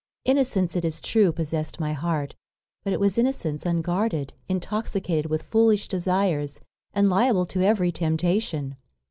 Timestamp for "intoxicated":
4.49-5.29